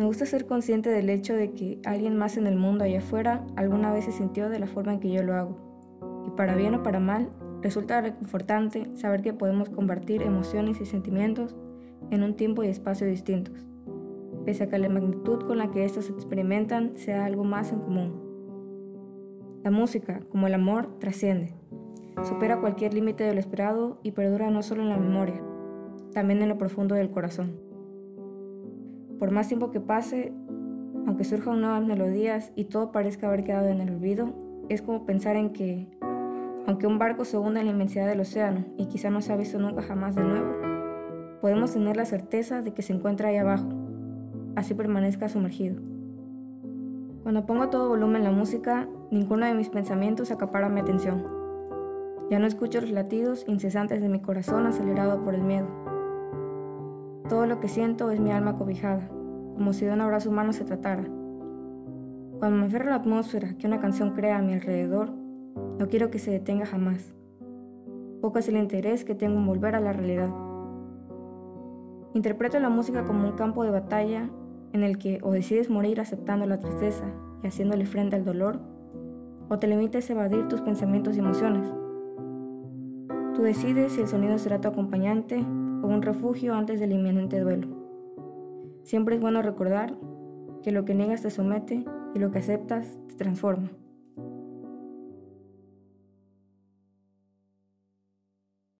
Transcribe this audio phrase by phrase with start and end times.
[0.00, 3.44] Me gusta ser consciente del hecho de que alguien más en el mundo allá afuera
[3.54, 5.58] alguna vez se sintió de la forma en que yo lo hago.
[6.26, 7.28] Y para bien o para mal,
[7.60, 11.54] resulta reconfortante saber que podemos compartir emociones y sentimientos
[12.10, 13.66] en un tiempo y espacio distintos,
[14.46, 17.80] pese a que la magnitud con la que estos se experimentan sea algo más en
[17.80, 18.22] común.
[19.62, 21.52] La música, como el amor, trasciende,
[22.22, 25.42] supera cualquier límite de lo esperado y perdura no solo en la memoria,
[26.14, 27.69] también en lo profundo del corazón.
[29.20, 30.32] Por más tiempo que pase,
[31.06, 34.32] aunque surjan nuevas melodías y todo parezca haber quedado en el olvido,
[34.70, 35.88] es como pensar en que,
[36.66, 39.36] aunque un barco se hunda en la inmensidad del océano y quizá no se ha
[39.36, 40.54] visto nunca jamás de nuevo,
[41.42, 43.68] podemos tener la certeza de que se encuentra ahí abajo,
[44.56, 45.82] así permanezca sumergido.
[47.22, 51.26] Cuando pongo todo volumen la música, ninguno de mis pensamientos acapara mi atención.
[52.30, 55.79] Ya no escucho los latidos incesantes de mi corazón acelerado por el miedo.
[57.30, 59.06] Todo lo que siento es mi alma cobijada,
[59.54, 61.04] como si de un abrazo humano se tratara.
[62.40, 65.12] Cuando me aferro a la atmósfera que una canción crea a mi alrededor,
[65.78, 67.14] no quiero que se detenga jamás.
[68.20, 70.28] Poco es el interés que tengo en volver a la realidad.
[72.14, 74.28] Interpreto la música como un campo de batalla
[74.72, 77.04] en el que o decides morir aceptando la tristeza
[77.44, 78.58] y haciéndole frente al dolor,
[79.48, 81.72] o te limites a evadir tus pensamientos y emociones.
[83.36, 85.46] Tú decides si el sonido será tu acompañante
[85.82, 87.68] o un refugio antes del inminente duelo.
[88.82, 89.96] Siempre es bueno recordar
[90.62, 93.70] que lo que niegas te somete y lo que aceptas te transforma.